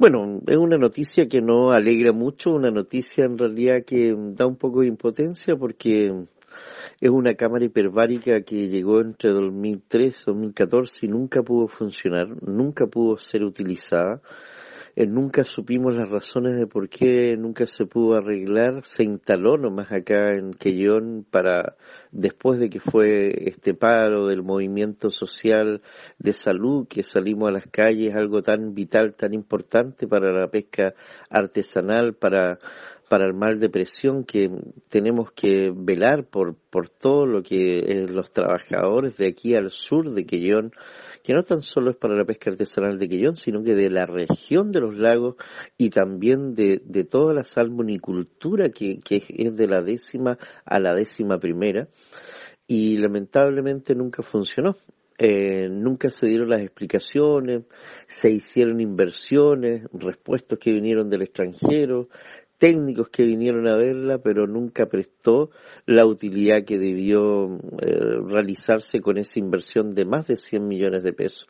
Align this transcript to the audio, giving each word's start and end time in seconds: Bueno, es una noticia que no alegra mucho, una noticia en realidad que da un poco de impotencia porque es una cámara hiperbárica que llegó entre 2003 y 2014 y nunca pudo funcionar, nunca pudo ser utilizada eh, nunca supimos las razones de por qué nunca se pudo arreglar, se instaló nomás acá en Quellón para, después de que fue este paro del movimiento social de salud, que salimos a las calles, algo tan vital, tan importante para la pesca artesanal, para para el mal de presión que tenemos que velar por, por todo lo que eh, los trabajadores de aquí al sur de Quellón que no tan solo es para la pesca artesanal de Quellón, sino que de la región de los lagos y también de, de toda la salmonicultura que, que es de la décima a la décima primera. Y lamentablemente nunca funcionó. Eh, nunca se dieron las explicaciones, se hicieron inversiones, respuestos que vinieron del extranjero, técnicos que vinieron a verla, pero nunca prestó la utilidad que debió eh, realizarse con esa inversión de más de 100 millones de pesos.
Bueno, 0.00 0.40
es 0.46 0.56
una 0.56 0.78
noticia 0.78 1.26
que 1.26 1.40
no 1.40 1.72
alegra 1.72 2.12
mucho, 2.12 2.50
una 2.50 2.70
noticia 2.70 3.24
en 3.24 3.36
realidad 3.36 3.82
que 3.84 4.14
da 4.16 4.46
un 4.46 4.54
poco 4.54 4.82
de 4.82 4.86
impotencia 4.86 5.56
porque 5.56 6.12
es 7.00 7.10
una 7.10 7.34
cámara 7.34 7.64
hiperbárica 7.64 8.42
que 8.42 8.68
llegó 8.68 9.00
entre 9.00 9.30
2003 9.32 10.22
y 10.22 10.24
2014 10.24 11.06
y 11.06 11.08
nunca 11.08 11.42
pudo 11.42 11.66
funcionar, 11.66 12.28
nunca 12.46 12.86
pudo 12.86 13.16
ser 13.16 13.42
utilizada 13.42 14.20
eh, 15.00 15.06
nunca 15.06 15.44
supimos 15.44 15.94
las 15.94 16.10
razones 16.10 16.56
de 16.56 16.66
por 16.66 16.88
qué 16.88 17.36
nunca 17.36 17.68
se 17.68 17.86
pudo 17.86 18.16
arreglar, 18.16 18.82
se 18.82 19.04
instaló 19.04 19.56
nomás 19.56 19.92
acá 19.92 20.32
en 20.32 20.54
Quellón 20.54 21.24
para, 21.30 21.76
después 22.10 22.58
de 22.58 22.68
que 22.68 22.80
fue 22.80 23.48
este 23.48 23.74
paro 23.74 24.26
del 24.26 24.42
movimiento 24.42 25.10
social 25.10 25.82
de 26.18 26.32
salud, 26.32 26.88
que 26.88 27.04
salimos 27.04 27.48
a 27.48 27.52
las 27.52 27.68
calles, 27.68 28.16
algo 28.16 28.42
tan 28.42 28.74
vital, 28.74 29.14
tan 29.14 29.34
importante 29.34 30.08
para 30.08 30.32
la 30.32 30.48
pesca 30.48 30.94
artesanal, 31.30 32.14
para 32.14 32.58
para 33.08 33.26
el 33.26 33.34
mal 33.34 33.58
de 33.58 33.68
presión 33.68 34.24
que 34.24 34.50
tenemos 34.88 35.32
que 35.32 35.72
velar 35.74 36.24
por, 36.24 36.56
por 36.70 36.88
todo 36.88 37.26
lo 37.26 37.42
que 37.42 37.78
eh, 37.78 38.06
los 38.08 38.32
trabajadores 38.32 39.16
de 39.16 39.28
aquí 39.28 39.54
al 39.54 39.70
sur 39.70 40.10
de 40.12 40.26
Quellón 40.26 40.72
que 41.28 41.34
no 41.34 41.42
tan 41.42 41.60
solo 41.60 41.90
es 41.90 41.96
para 41.98 42.16
la 42.16 42.24
pesca 42.24 42.50
artesanal 42.50 42.98
de 42.98 43.06
Quellón, 43.06 43.36
sino 43.36 43.62
que 43.62 43.74
de 43.74 43.90
la 43.90 44.06
región 44.06 44.72
de 44.72 44.80
los 44.80 44.96
lagos 44.96 45.36
y 45.76 45.90
también 45.90 46.54
de, 46.54 46.80
de 46.82 47.04
toda 47.04 47.34
la 47.34 47.44
salmonicultura 47.44 48.70
que, 48.70 48.98
que 48.98 49.22
es 49.28 49.54
de 49.54 49.66
la 49.66 49.82
décima 49.82 50.38
a 50.64 50.80
la 50.80 50.94
décima 50.94 51.38
primera. 51.38 51.88
Y 52.66 52.96
lamentablemente 52.96 53.94
nunca 53.94 54.22
funcionó. 54.22 54.76
Eh, 55.18 55.68
nunca 55.68 56.10
se 56.10 56.28
dieron 56.28 56.48
las 56.48 56.62
explicaciones, 56.62 57.64
se 58.06 58.30
hicieron 58.30 58.80
inversiones, 58.80 59.82
respuestos 59.92 60.58
que 60.60 60.72
vinieron 60.72 61.10
del 61.10 61.22
extranjero, 61.22 62.08
técnicos 62.58 63.08
que 63.08 63.24
vinieron 63.24 63.66
a 63.66 63.76
verla, 63.76 64.18
pero 64.18 64.46
nunca 64.46 64.86
prestó 64.86 65.50
la 65.86 66.04
utilidad 66.04 66.64
que 66.64 66.78
debió 66.78 67.58
eh, 67.80 68.20
realizarse 68.26 69.00
con 69.00 69.16
esa 69.18 69.38
inversión 69.38 69.90
de 69.90 70.04
más 70.04 70.26
de 70.26 70.36
100 70.36 70.66
millones 70.68 71.02
de 71.02 71.12
pesos. 71.12 71.48